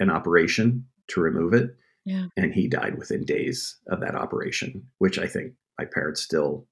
an 0.00 0.10
operation 0.10 0.84
to 1.08 1.20
remove 1.20 1.52
it. 1.54 1.70
Yeah. 2.04 2.26
And 2.36 2.54
he 2.54 2.68
died 2.68 2.96
within 2.98 3.24
days 3.24 3.76
of 3.88 4.00
that 4.00 4.14
operation, 4.14 4.84
which 4.98 5.18
I 5.18 5.26
think 5.26 5.52
my 5.78 5.84
parents 5.84 6.22
still 6.22 6.66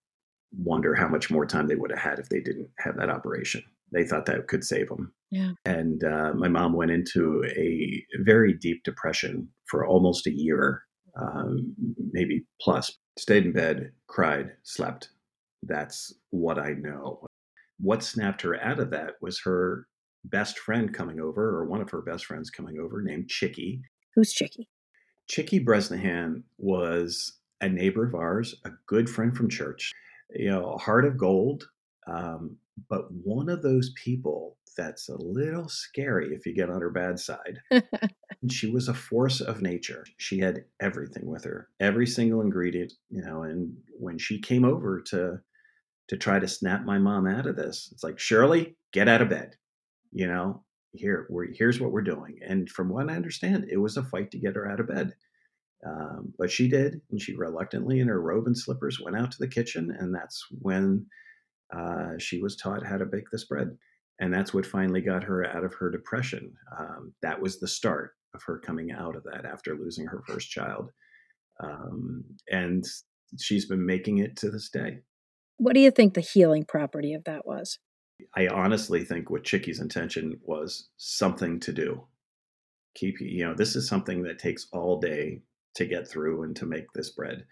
wonder 0.56 0.94
how 0.94 1.08
much 1.08 1.30
more 1.30 1.44
time 1.44 1.66
they 1.66 1.74
would 1.74 1.90
have 1.90 2.00
had 2.00 2.18
if 2.18 2.28
they 2.28 2.40
didn't 2.40 2.70
have 2.78 2.96
that 2.96 3.10
operation. 3.10 3.62
They 3.92 4.04
thought 4.04 4.26
that 4.26 4.48
could 4.48 4.64
save 4.64 4.90
him. 4.90 5.12
Yeah. 5.30 5.52
And 5.64 6.02
uh, 6.02 6.32
my 6.34 6.48
mom 6.48 6.72
went 6.72 6.90
into 6.90 7.44
a 7.56 8.02
very 8.22 8.54
deep 8.54 8.82
depression 8.84 9.48
for 9.66 9.86
almost 9.86 10.26
a 10.26 10.32
year 10.32 10.82
um, 11.20 11.74
maybe 12.12 12.44
plus. 12.60 12.92
Stayed 13.18 13.46
in 13.46 13.52
bed, 13.52 13.92
cried, 14.08 14.52
slept. 14.62 15.08
That's 15.62 16.12
what 16.30 16.58
I 16.58 16.74
know. 16.78 17.24
What 17.78 18.02
snapped 18.02 18.42
her 18.42 18.62
out 18.62 18.78
of 18.78 18.90
that 18.90 19.14
was 19.20 19.40
her 19.44 19.86
best 20.30 20.58
friend 20.58 20.92
coming 20.92 21.20
over, 21.20 21.56
or 21.56 21.66
one 21.66 21.80
of 21.80 21.90
her 21.90 22.02
best 22.02 22.26
friends 22.26 22.50
coming 22.50 22.78
over, 22.78 23.02
named 23.02 23.28
Chickie. 23.28 23.82
Who's 24.14 24.32
Chickie? 24.32 24.68
Chickie 25.28 25.58
Bresnahan 25.58 26.44
was 26.58 27.38
a 27.60 27.68
neighbor 27.68 28.06
of 28.06 28.14
ours, 28.14 28.54
a 28.64 28.70
good 28.86 29.08
friend 29.08 29.36
from 29.36 29.48
church. 29.48 29.92
You 30.30 30.50
know, 30.50 30.72
a 30.72 30.78
heart 30.78 31.04
of 31.04 31.16
gold, 31.16 31.64
um, 32.06 32.56
but 32.88 33.06
one 33.10 33.48
of 33.48 33.62
those 33.62 33.92
people 34.02 34.56
that's 34.76 35.08
a 35.08 35.16
little 35.16 35.68
scary 35.68 36.34
if 36.34 36.44
you 36.46 36.54
get 36.54 36.70
on 36.70 36.80
her 36.80 36.90
bad 36.90 37.18
side. 37.18 37.60
she 38.50 38.70
was 38.70 38.88
a 38.88 38.94
force 38.94 39.40
of 39.40 39.62
nature. 39.62 40.04
She 40.18 40.38
had 40.38 40.64
everything 40.80 41.26
with 41.26 41.44
her, 41.44 41.68
every 41.80 42.06
single 42.06 42.42
ingredient, 42.42 42.92
you 43.08 43.22
know, 43.22 43.42
and 43.42 43.74
when 43.98 44.18
she 44.18 44.40
came 44.40 44.64
over 44.64 45.00
to 45.08 45.40
to 46.08 46.16
try 46.16 46.38
to 46.38 46.46
snap 46.46 46.84
my 46.84 46.98
mom 46.98 47.26
out 47.26 47.46
of 47.46 47.56
this, 47.56 47.88
it's 47.92 48.04
like, 48.04 48.18
"Shirley, 48.18 48.76
get 48.92 49.08
out 49.08 49.22
of 49.22 49.28
bed." 49.28 49.56
You 50.16 50.26
know, 50.28 50.64
here 50.92 51.26
we're 51.28 51.52
here's 51.52 51.78
what 51.78 51.92
we're 51.92 52.00
doing. 52.00 52.38
And 52.40 52.70
from 52.70 52.88
what 52.88 53.10
I 53.10 53.16
understand, 53.16 53.66
it 53.70 53.76
was 53.76 53.98
a 53.98 54.02
fight 54.02 54.30
to 54.30 54.38
get 54.38 54.56
her 54.56 54.66
out 54.66 54.80
of 54.80 54.88
bed. 54.88 55.12
Um, 55.86 56.32
but 56.38 56.50
she 56.50 56.68
did, 56.68 57.02
and 57.10 57.20
she 57.20 57.36
reluctantly, 57.36 58.00
in 58.00 58.08
her 58.08 58.20
robe 58.20 58.46
and 58.46 58.56
slippers, 58.56 58.98
went 58.98 59.14
out 59.14 59.30
to 59.32 59.38
the 59.38 59.46
kitchen, 59.46 59.94
and 60.00 60.14
that's 60.14 60.42
when 60.62 61.04
uh, 61.76 62.12
she 62.18 62.40
was 62.40 62.56
taught 62.56 62.86
how 62.86 62.96
to 62.96 63.04
bake 63.04 63.26
this 63.30 63.44
bread. 63.44 63.76
And 64.18 64.32
that's 64.32 64.54
what 64.54 64.64
finally 64.64 65.02
got 65.02 65.22
her 65.24 65.44
out 65.44 65.64
of 65.64 65.74
her 65.74 65.90
depression. 65.90 66.54
Um, 66.80 67.12
that 67.20 67.42
was 67.42 67.60
the 67.60 67.68
start 67.68 68.12
of 68.34 68.40
her 68.46 68.58
coming 68.58 68.92
out 68.92 69.16
of 69.16 69.24
that 69.24 69.44
after 69.44 69.76
losing 69.76 70.06
her 70.06 70.22
first 70.26 70.48
child. 70.48 70.90
Um, 71.62 72.24
and 72.50 72.82
she's 73.38 73.66
been 73.66 73.84
making 73.84 74.18
it 74.18 74.34
to 74.36 74.50
this 74.50 74.70
day. 74.70 75.00
What 75.58 75.74
do 75.74 75.80
you 75.80 75.90
think 75.90 76.14
the 76.14 76.22
healing 76.22 76.64
property 76.64 77.12
of 77.12 77.24
that 77.24 77.46
was? 77.46 77.78
I 78.34 78.48
honestly 78.48 79.04
think 79.04 79.30
what 79.30 79.44
Chickie's 79.44 79.80
intention 79.80 80.40
was 80.42 80.88
something 80.96 81.60
to 81.60 81.72
do. 81.72 82.06
Keep 82.94 83.20
you 83.20 83.44
know, 83.44 83.54
this 83.54 83.76
is 83.76 83.88
something 83.88 84.22
that 84.22 84.38
takes 84.38 84.66
all 84.72 85.00
day 85.00 85.42
to 85.74 85.84
get 85.84 86.08
through 86.08 86.42
and 86.42 86.56
to 86.56 86.66
make 86.66 86.92
this 86.92 87.10
bread. 87.10 87.44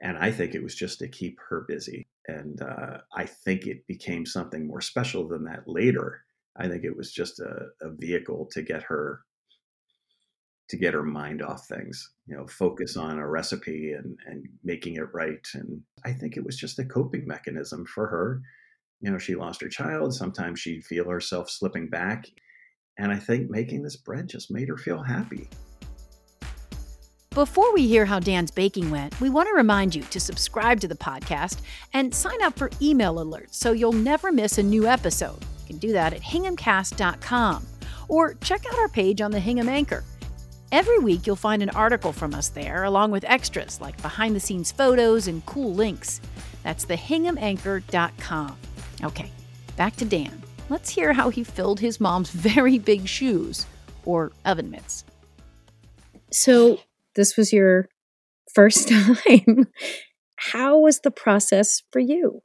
And 0.00 0.16
I 0.16 0.30
think 0.30 0.54
it 0.54 0.62
was 0.62 0.74
just 0.74 1.00
to 1.00 1.08
keep 1.08 1.38
her 1.48 1.64
busy. 1.68 2.06
And 2.26 2.62
uh, 2.62 2.98
I 3.14 3.26
think 3.26 3.66
it 3.66 3.86
became 3.86 4.24
something 4.24 4.66
more 4.66 4.80
special 4.80 5.26
than 5.26 5.44
that 5.44 5.66
later. 5.66 6.22
I 6.56 6.68
think 6.68 6.84
it 6.84 6.96
was 6.96 7.12
just 7.12 7.40
a, 7.40 7.68
a 7.82 7.90
vehicle 7.90 8.48
to 8.52 8.62
get 8.62 8.82
her 8.84 9.22
to 10.68 10.76
get 10.76 10.92
her 10.92 11.02
mind 11.02 11.40
off 11.40 11.66
things, 11.66 12.10
you 12.26 12.36
know, 12.36 12.46
focus 12.46 12.96
on 12.96 13.18
a 13.18 13.26
recipe 13.26 13.92
and, 13.92 14.18
and 14.26 14.46
making 14.62 14.96
it 14.96 15.14
right. 15.14 15.46
And 15.54 15.80
I 16.04 16.12
think 16.12 16.36
it 16.36 16.44
was 16.44 16.58
just 16.58 16.78
a 16.78 16.84
coping 16.84 17.26
mechanism 17.26 17.86
for 17.86 18.06
her. 18.06 18.42
You 19.00 19.10
know, 19.10 19.18
she 19.18 19.34
lost 19.34 19.62
her 19.62 19.68
child. 19.68 20.14
Sometimes 20.14 20.60
she'd 20.60 20.84
feel 20.84 21.08
herself 21.08 21.50
slipping 21.50 21.88
back. 21.88 22.26
And 22.98 23.12
I 23.12 23.16
think 23.16 23.48
making 23.48 23.82
this 23.82 23.96
bread 23.96 24.28
just 24.28 24.50
made 24.50 24.68
her 24.68 24.76
feel 24.76 25.02
happy. 25.02 25.48
Before 27.30 27.72
we 27.72 27.86
hear 27.86 28.04
how 28.04 28.18
Dan's 28.18 28.50
baking 28.50 28.90
went, 28.90 29.20
we 29.20 29.30
want 29.30 29.48
to 29.48 29.54
remind 29.54 29.94
you 29.94 30.02
to 30.02 30.18
subscribe 30.18 30.80
to 30.80 30.88
the 30.88 30.96
podcast 30.96 31.60
and 31.94 32.12
sign 32.12 32.42
up 32.42 32.58
for 32.58 32.70
email 32.82 33.16
alerts 33.16 33.54
so 33.54 33.70
you'll 33.70 33.92
never 33.92 34.32
miss 34.32 34.58
a 34.58 34.62
new 34.62 34.88
episode. 34.88 35.40
You 35.40 35.66
can 35.68 35.78
do 35.78 35.92
that 35.92 36.12
at 36.12 36.20
hinghamcast.com 36.20 37.66
or 38.08 38.34
check 38.34 38.64
out 38.66 38.78
our 38.80 38.88
page 38.88 39.20
on 39.20 39.30
the 39.30 39.38
Hingham 39.38 39.68
Anchor. 39.68 40.02
Every 40.72 40.98
week, 40.98 41.26
you'll 41.26 41.36
find 41.36 41.62
an 41.62 41.70
article 41.70 42.12
from 42.12 42.34
us 42.34 42.48
there, 42.48 42.84
along 42.84 43.10
with 43.12 43.24
extras 43.24 43.80
like 43.80 44.00
behind 44.02 44.34
the 44.34 44.40
scenes 44.40 44.72
photos 44.72 45.28
and 45.28 45.44
cool 45.46 45.72
links. 45.72 46.20
That's 46.62 46.84
thehinghamanchor.com. 46.86 48.56
Okay, 49.02 49.30
back 49.76 49.96
to 49.96 50.04
Dan. 50.04 50.42
Let's 50.68 50.90
hear 50.90 51.12
how 51.12 51.30
he 51.30 51.44
filled 51.44 51.80
his 51.80 52.00
mom's 52.00 52.30
very 52.30 52.78
big 52.78 53.06
shoes, 53.06 53.66
or 54.04 54.32
oven 54.44 54.70
mitts. 54.70 55.04
So, 56.30 56.80
this 57.14 57.36
was 57.36 57.52
your 57.52 57.88
first 58.54 58.88
time. 59.26 59.68
How 60.36 60.78
was 60.78 61.00
the 61.00 61.10
process 61.10 61.82
for 61.90 62.00
you? 62.00 62.42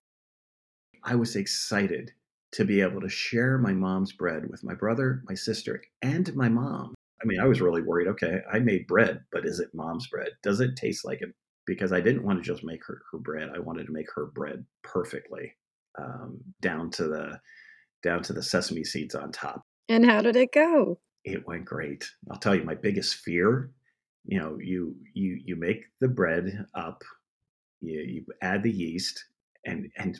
I 1.03 1.15
was 1.15 1.35
excited 1.35 2.11
to 2.53 2.65
be 2.65 2.81
able 2.81 3.01
to 3.01 3.09
share 3.09 3.57
my 3.57 3.73
mom's 3.73 4.13
bread 4.13 4.49
with 4.49 4.63
my 4.63 4.73
brother, 4.73 5.23
my 5.27 5.33
sister, 5.33 5.81
and 6.01 6.33
my 6.35 6.49
mom. 6.49 6.93
I 7.21 7.25
mean, 7.25 7.39
I 7.39 7.47
was 7.47 7.61
really 7.61 7.81
worried. 7.81 8.07
Okay, 8.07 8.39
I 8.51 8.59
made 8.59 8.87
bread, 8.87 9.21
but 9.31 9.45
is 9.45 9.59
it 9.59 9.73
mom's 9.73 10.07
bread? 10.07 10.29
Does 10.43 10.59
it 10.59 10.75
taste 10.75 11.05
like 11.05 11.21
it? 11.21 11.29
Because 11.65 11.91
I 11.91 12.01
didn't 12.01 12.23
want 12.23 12.43
to 12.43 12.45
just 12.53 12.63
make 12.63 12.81
her, 12.85 13.01
her 13.11 13.17
bread. 13.17 13.49
I 13.55 13.59
wanted 13.59 13.87
to 13.87 13.93
make 13.93 14.07
her 14.15 14.27
bread 14.27 14.65
perfectly, 14.83 15.53
um, 15.97 16.39
down 16.61 16.89
to 16.91 17.03
the 17.07 17.39
down 18.03 18.21
to 18.23 18.33
the 18.33 18.43
sesame 18.43 18.83
seeds 18.83 19.15
on 19.15 19.31
top. 19.31 19.63
And 19.89 20.05
how 20.05 20.21
did 20.21 20.35
it 20.35 20.51
go? 20.53 20.99
It 21.23 21.47
went 21.47 21.65
great. 21.65 22.05
I'll 22.29 22.39
tell 22.39 22.55
you, 22.55 22.63
my 22.63 22.75
biggest 22.75 23.15
fear, 23.15 23.71
you 24.25 24.39
know, 24.39 24.57
you 24.59 24.95
you 25.13 25.39
you 25.43 25.55
make 25.55 25.85
the 26.01 26.07
bread 26.07 26.65
up, 26.75 27.01
you, 27.81 27.99
you 27.99 28.25
add 28.41 28.63
the 28.63 28.71
yeast, 28.71 29.23
and 29.65 29.89
and 29.97 30.19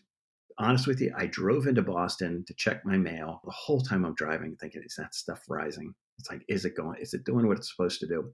honest 0.57 0.87
with 0.87 1.01
you, 1.01 1.13
I 1.17 1.25
drove 1.27 1.67
into 1.67 1.81
Boston 1.81 2.43
to 2.47 2.53
check 2.53 2.85
my 2.85 2.97
mail. 2.97 3.41
The 3.43 3.51
whole 3.51 3.81
time 3.81 4.05
I'm 4.05 4.15
driving, 4.15 4.55
thinking, 4.55 4.83
is 4.85 4.95
that 4.97 5.15
stuff 5.15 5.41
rising? 5.49 5.93
It's 6.19 6.29
like, 6.29 6.43
is 6.47 6.65
it 6.65 6.75
going? 6.75 7.01
Is 7.01 7.13
it 7.13 7.25
doing 7.25 7.47
what 7.47 7.57
it's 7.57 7.71
supposed 7.75 7.99
to 8.01 8.07
do? 8.07 8.31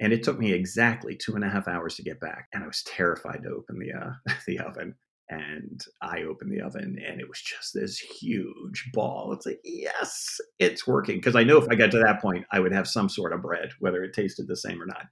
And 0.00 0.12
it 0.12 0.24
took 0.24 0.38
me 0.38 0.52
exactly 0.52 1.16
two 1.16 1.36
and 1.36 1.44
a 1.44 1.48
half 1.48 1.68
hours 1.68 1.94
to 1.96 2.02
get 2.02 2.20
back, 2.20 2.48
and 2.52 2.64
I 2.64 2.66
was 2.66 2.82
terrified 2.82 3.42
to 3.44 3.50
open 3.50 3.78
the 3.78 3.92
uh, 3.92 4.34
the 4.46 4.58
oven. 4.58 4.94
And 5.30 5.80
I 6.02 6.22
opened 6.22 6.52
the 6.52 6.60
oven, 6.60 6.98
and 7.06 7.20
it 7.20 7.28
was 7.28 7.40
just 7.40 7.72
this 7.72 7.98
huge 7.98 8.90
ball. 8.92 9.32
It's 9.32 9.46
like, 9.46 9.60
yes, 9.64 10.38
it's 10.58 10.86
working. 10.86 11.16
Because 11.16 11.34
I 11.34 11.44
know 11.44 11.56
if 11.56 11.66
I 11.70 11.76
got 11.76 11.90
to 11.92 11.98
that 11.98 12.20
point, 12.20 12.44
I 12.52 12.60
would 12.60 12.72
have 12.72 12.86
some 12.86 13.08
sort 13.08 13.32
of 13.32 13.40
bread, 13.40 13.70
whether 13.78 14.04
it 14.04 14.12
tasted 14.12 14.48
the 14.48 14.56
same 14.56 14.82
or 14.82 14.86
not. 14.86 15.06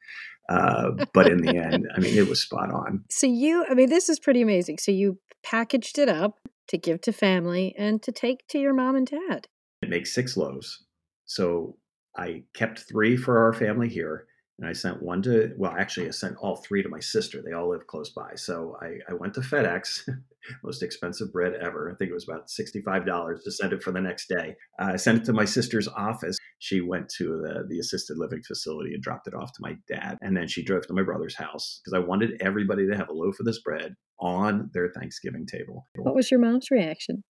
Uh, 0.50 1.06
but 1.14 1.30
in 1.30 1.38
the 1.38 1.56
end, 1.56 1.88
I 1.96 2.00
mean, 2.00 2.16
it 2.16 2.28
was 2.28 2.42
spot 2.42 2.70
on. 2.70 3.04
So 3.10 3.26
you, 3.26 3.64
I 3.70 3.74
mean, 3.74 3.88
this 3.88 4.10
is 4.10 4.20
pretty 4.20 4.42
amazing. 4.42 4.78
So 4.78 4.92
you 4.92 5.18
packaged 5.42 5.98
it 5.98 6.10
up 6.10 6.38
to 6.68 6.76
give 6.76 7.00
to 7.02 7.12
family 7.12 7.74
and 7.78 8.02
to 8.02 8.12
take 8.12 8.46
to 8.48 8.58
your 8.58 8.74
mom 8.74 8.96
and 8.96 9.06
dad. 9.06 9.48
It 9.80 9.88
makes 9.88 10.14
six 10.14 10.36
loaves. 10.36 10.84
So 11.24 11.76
I 12.16 12.42
kept 12.54 12.80
three 12.80 13.16
for 13.16 13.38
our 13.38 13.54
family 13.54 13.88
here, 13.88 14.26
and 14.58 14.68
I 14.68 14.72
sent 14.74 15.02
one 15.02 15.22
to, 15.22 15.52
well, 15.56 15.74
actually, 15.76 16.06
I 16.06 16.10
sent 16.10 16.36
all 16.36 16.56
three 16.56 16.82
to 16.82 16.88
my 16.88 17.00
sister. 17.00 17.42
They 17.42 17.52
all 17.52 17.70
live 17.70 17.86
close 17.86 18.10
by. 18.10 18.34
So 18.36 18.76
I, 18.80 18.98
I 19.10 19.14
went 19.14 19.34
to 19.34 19.40
FedEx, 19.40 20.08
most 20.64 20.82
expensive 20.82 21.32
bread 21.32 21.54
ever. 21.54 21.90
I 21.90 21.96
think 21.96 22.10
it 22.10 22.14
was 22.14 22.28
about 22.28 22.48
$65 22.48 23.42
to 23.42 23.50
send 23.50 23.72
it 23.72 23.82
for 23.82 23.92
the 23.92 24.00
next 24.00 24.28
day. 24.28 24.54
Uh, 24.78 24.90
I 24.92 24.96
sent 24.96 25.22
it 25.22 25.24
to 25.24 25.32
my 25.32 25.46
sister's 25.46 25.88
office. 25.88 26.36
She 26.58 26.80
went 26.80 27.08
to 27.16 27.42
the, 27.42 27.64
the 27.68 27.78
assisted 27.78 28.18
living 28.18 28.42
facility 28.46 28.94
and 28.94 29.02
dropped 29.02 29.26
it 29.26 29.34
off 29.34 29.52
to 29.52 29.62
my 29.62 29.76
dad. 29.88 30.18
And 30.20 30.36
then 30.36 30.46
she 30.46 30.62
drove 30.62 30.86
to 30.86 30.94
my 30.94 31.02
brother's 31.02 31.34
house 31.34 31.80
because 31.82 31.98
I 31.98 32.06
wanted 32.06 32.40
everybody 32.40 32.86
to 32.86 32.96
have 32.96 33.08
a 33.08 33.14
loaf 33.14 33.40
of 33.40 33.46
this 33.46 33.60
bread 33.60 33.94
on 34.20 34.70
their 34.74 34.90
Thanksgiving 34.92 35.46
table. 35.46 35.88
What 35.96 36.14
was 36.14 36.30
your 36.30 36.40
mom's 36.40 36.70
reaction? 36.70 37.24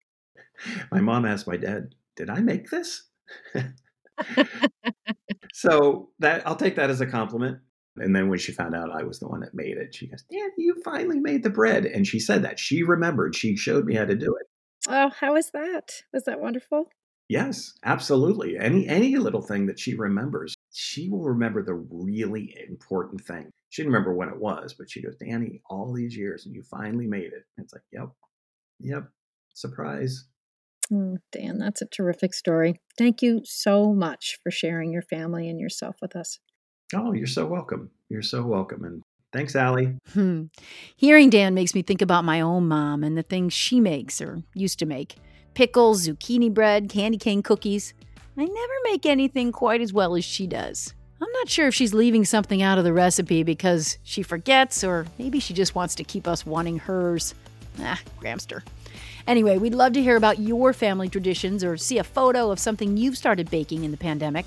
My 0.91 1.01
mom 1.01 1.25
asked 1.25 1.47
my 1.47 1.57
dad, 1.57 1.95
Did 2.17 2.29
I 2.29 2.41
make 2.41 2.69
this? 2.69 3.09
so 5.53 6.11
that 6.19 6.47
I'll 6.47 6.57
take 6.57 6.77
that 6.77 6.91
as 6.91 7.01
a 7.01 7.07
compliment. 7.07 7.59
And 7.97 8.17
then 8.17 8.29
when 8.29 8.39
she 8.39 8.53
found 8.53 8.75
out 8.75 8.91
I 8.91 9.03
was 9.03 9.21
the 9.21 9.29
one 9.29 9.41
that 9.41 9.55
made 9.55 9.77
it, 9.77 9.95
she 9.95 10.07
goes, 10.09 10.23
"Dad, 10.23 10.51
you 10.57 10.81
finally 10.83 11.21
made 11.21 11.43
the 11.43 11.51
bread." 11.51 11.85
And 11.85 12.07
she 12.07 12.19
said 12.19 12.43
that 12.43 12.59
she 12.59 12.83
remembered. 12.83 13.37
She 13.37 13.57
showed 13.57 13.85
me 13.85 13.95
how 13.95 14.07
to 14.07 14.17
do 14.17 14.35
it. 14.35 14.47
Oh, 14.89 15.11
how 15.11 15.35
was 15.35 15.51
that? 15.51 16.03
Was 16.13 16.25
that 16.25 16.41
wonderful? 16.41 16.89
Yes, 17.29 17.75
absolutely. 17.85 18.59
Any 18.59 18.89
any 18.89 19.17
little 19.17 19.43
thing 19.43 19.67
that 19.67 19.79
she 19.79 19.95
remembers, 19.95 20.55
she 20.73 21.09
will 21.09 21.25
remember 21.25 21.63
the 21.63 21.75
really 21.75 22.57
important 22.69 23.21
thing. 23.23 23.51
She 23.71 23.83
didn't 23.83 23.93
remember 23.93 24.15
when 24.15 24.29
it 24.29 24.39
was, 24.39 24.75
but 24.75 24.91
she 24.91 25.03
goes, 25.03 25.17
"Danny, 25.17 25.63
all 25.71 25.93
these 25.93 26.17
years, 26.17 26.47
and 26.47 26.55
you 26.55 26.63
finally 26.63 27.07
made 27.07 27.33
it." 27.33 27.45
And 27.57 27.65
it's 27.65 27.73
like, 27.73 27.85
"Yep, 27.93 28.09
yep, 28.81 29.09
surprise." 29.55 30.25
Mm, 30.93 31.17
Dan, 31.33 31.59
that's 31.59 31.81
a 31.81 31.87
terrific 31.87 32.35
story. 32.35 32.81
Thank 32.99 33.23
you 33.23 33.41
so 33.45 33.95
much 33.95 34.39
for 34.43 34.51
sharing 34.51 34.93
your 34.93 35.03
family 35.03 35.49
and 35.49 35.59
yourself 35.59 35.97
with 36.03 36.15
us. 36.15 36.39
Oh, 36.95 37.13
you're 37.13 37.27
so 37.27 37.47
welcome. 37.47 37.91
You're 38.11 38.23
so 38.23 38.43
welcome. 38.43 38.85
And 38.85 39.03
thanks, 39.33 39.57
Ally. 39.57 39.95
Hmm. 40.13 40.45
Hearing 40.97 41.31
Dan 41.31 41.55
makes 41.55 41.75
me 41.75 41.83
think 41.83 42.03
about 42.03 42.25
my 42.25 42.43
own 42.43 42.69
mom 42.69 43.03
and 43.03 43.17
the 43.17 43.23
things 43.23 43.55
she 43.55 43.81
makes 43.81 44.21
or 44.21 44.43
used 44.55 44.79
to 44.81 44.87
make 44.87 45.17
pickles, 45.55 46.07
zucchini 46.07 46.53
bread, 46.53 46.89
candy 46.91 47.19
cane 47.19 47.43
cookies. 47.43 47.95
I 48.37 48.45
never 48.45 48.73
make 48.85 49.07
anything 49.07 49.53
quite 49.53 49.81
as 49.81 49.93
well 49.93 50.15
as 50.15 50.25
she 50.25 50.47
does. 50.47 50.95
I'm 51.21 51.33
not 51.33 51.49
sure 51.49 51.69
if 51.69 51.75
she's 51.75 51.95
leaving 51.95 52.25
something 52.25 52.63
out 52.63 52.79
of 52.79 52.85
the 52.85 52.93
recipe 52.93 53.43
because 53.43 53.99
she 54.03 54.23
forgets 54.23 54.83
or 54.83 55.07
maybe 55.19 55.39
she 55.39 55.55
just 55.55 55.75
wants 55.75 55.95
to 55.97 56.05
keep 56.05 56.27
us 56.27 56.45
wanting 56.45 56.79
hers. 56.81 57.35
Ah, 57.81 58.01
Gramster. 58.21 58.63
Anyway, 59.27 59.59
we'd 59.59 59.75
love 59.75 59.93
to 59.93 60.03
hear 60.03 60.17
about 60.17 60.39
your 60.39 60.73
family 60.73 61.09
traditions 61.09 61.63
or 61.63 61.77
see 61.77 61.99
a 61.99 62.05
photo 62.05 62.51
of 62.51 62.59
something 62.59 62.97
you've 62.97 63.17
started 63.17 63.51
baking 63.51 63.85
in 63.85 63.91
the 63.91 63.97
pandemic. 63.97 64.47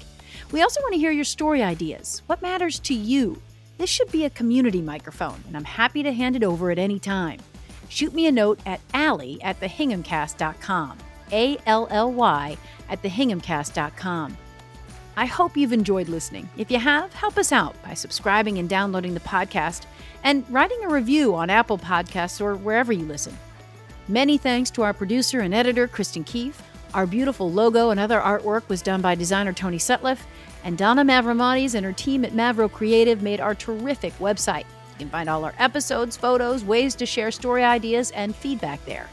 We 0.51 0.61
also 0.61 0.81
want 0.81 0.93
to 0.93 0.99
hear 0.99 1.11
your 1.11 1.23
story 1.23 1.63
ideas. 1.63 2.21
What 2.27 2.41
matters 2.41 2.79
to 2.79 2.93
you? 2.93 3.41
This 3.77 3.89
should 3.89 4.11
be 4.11 4.25
a 4.25 4.29
community 4.29 4.81
microphone, 4.81 5.43
and 5.47 5.57
I'm 5.57 5.65
happy 5.65 6.03
to 6.03 6.13
hand 6.13 6.35
it 6.35 6.43
over 6.43 6.71
at 6.71 6.79
any 6.79 6.99
time. 6.99 7.39
Shoot 7.89 8.13
me 8.13 8.27
a 8.27 8.31
note 8.31 8.59
at 8.65 8.81
Ally 8.93 9.35
at 9.41 9.59
thehinghamcast.com. 9.59 10.97
A 11.31 11.57
L 11.65 11.87
L 11.89 12.11
Y 12.11 12.57
at 12.89 13.01
thehinghamcast.com. 13.01 14.37
I 15.17 15.25
hope 15.25 15.55
you've 15.55 15.73
enjoyed 15.73 16.09
listening. 16.09 16.49
If 16.57 16.69
you 16.69 16.77
have, 16.77 17.13
help 17.13 17.37
us 17.37 17.51
out 17.51 17.81
by 17.83 17.93
subscribing 17.93 18.57
and 18.57 18.67
downloading 18.67 19.13
the 19.13 19.21
podcast 19.21 19.85
and 20.23 20.43
writing 20.49 20.83
a 20.83 20.89
review 20.89 21.35
on 21.35 21.49
Apple 21.49 21.77
Podcasts 21.77 22.41
or 22.41 22.55
wherever 22.55 22.91
you 22.91 23.05
listen. 23.05 23.37
Many 24.07 24.37
thanks 24.37 24.69
to 24.71 24.83
our 24.83 24.93
producer 24.93 25.39
and 25.39 25.53
editor, 25.53 25.87
Kristen 25.87 26.23
Keefe. 26.23 26.61
Our 26.93 27.07
beautiful 27.07 27.51
logo 27.51 27.89
and 27.89 27.99
other 27.99 28.19
artwork 28.19 28.69
was 28.69 28.83
done 28.83 29.01
by 29.01 29.15
designer 29.15 29.51
Tony 29.51 29.77
Sutliff, 29.79 30.19
and 30.63 30.77
Donna 30.77 31.03
Mavromatis 31.03 31.73
and 31.73 31.85
her 31.85 31.91
team 31.91 32.23
at 32.23 32.31
Mavro 32.31 32.71
Creative 32.71 33.21
made 33.21 33.39
our 33.39 33.55
terrific 33.55 34.17
website. 34.19 34.65
You 34.91 34.99
can 34.99 35.09
find 35.09 35.27
all 35.27 35.43
our 35.43 35.53
episodes, 35.57 36.15
photos, 36.15 36.63
ways 36.63 36.95
to 36.95 37.05
share 37.05 37.31
story 37.31 37.63
ideas, 37.63 38.11
and 38.11 38.35
feedback 38.35 38.83
there. 38.85 39.09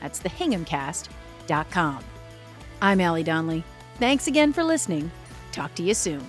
That's 0.00 0.20
thehinghamcast.com. 0.20 2.04
I'm 2.80 3.00
Ally 3.00 3.22
Donnelly. 3.22 3.64
Thanks 3.96 4.28
again 4.28 4.52
for 4.52 4.62
listening. 4.62 5.10
Talk 5.50 5.74
to 5.74 5.82
you 5.82 5.94
soon. 5.94 6.24